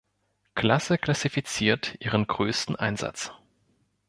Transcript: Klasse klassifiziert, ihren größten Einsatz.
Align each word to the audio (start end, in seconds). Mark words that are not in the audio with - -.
Klasse 0.55 0.97
klassifiziert, 0.97 1.95
ihren 1.99 2.25
größten 2.25 2.75
Einsatz. 2.75 3.31